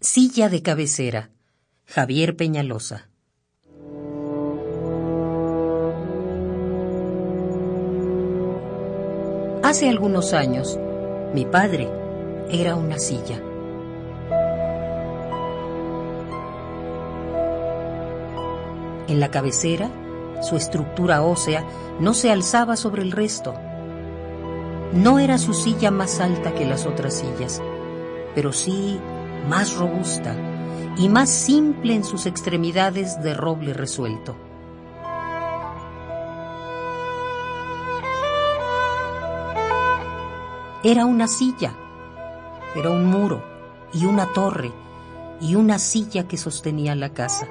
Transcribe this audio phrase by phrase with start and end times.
[0.00, 1.30] Silla de cabecera.
[1.84, 3.08] Javier Peñalosa.
[9.64, 10.78] Hace algunos años,
[11.34, 11.90] mi padre
[12.48, 13.42] era una silla.
[19.08, 19.90] En la cabecera,
[20.42, 21.66] su estructura ósea
[21.98, 23.54] no se alzaba sobre el resto.
[24.92, 27.60] No era su silla más alta que las otras sillas,
[28.36, 29.00] pero sí
[29.48, 30.34] más robusta
[30.96, 34.36] y más simple en sus extremidades de roble resuelto.
[40.82, 41.74] Era una silla,
[42.74, 43.42] era un muro
[43.92, 44.72] y una torre
[45.40, 47.48] y una silla que sostenía la casa.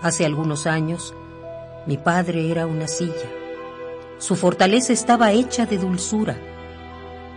[0.00, 1.14] Hace algunos años,
[1.86, 3.28] mi padre era una silla.
[4.18, 6.36] Su fortaleza estaba hecha de dulzura.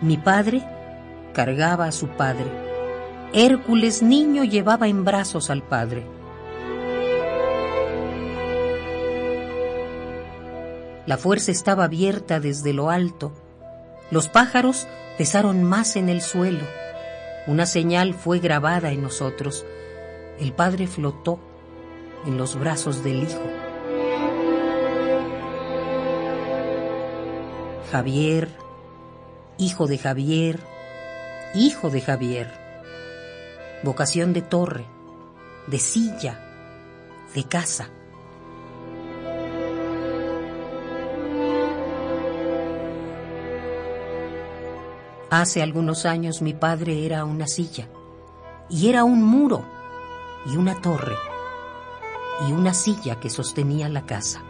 [0.01, 0.63] Mi padre
[1.33, 2.45] cargaba a su padre.
[3.33, 6.05] Hércules niño llevaba en brazos al padre.
[11.07, 13.33] La fuerza estaba abierta desde lo alto.
[14.11, 14.87] Los pájaros
[15.17, 16.65] pesaron más en el suelo.
[17.47, 19.65] Una señal fue grabada en nosotros.
[20.39, 21.39] El padre flotó
[22.25, 23.64] en los brazos del hijo.
[27.95, 28.49] Javier,
[29.57, 30.59] hijo de Javier,
[31.53, 32.51] hijo de Javier.
[33.83, 34.85] Vocación de torre,
[35.67, 36.37] de silla,
[37.33, 37.87] de casa.
[45.29, 47.87] Hace algunos años mi padre era una silla,
[48.69, 49.63] y era un muro,
[50.45, 51.15] y una torre,
[52.49, 54.43] y una silla que sostenía la casa.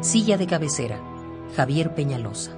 [0.00, 1.00] Silla de cabecera,
[1.56, 2.57] Javier Peñalosa.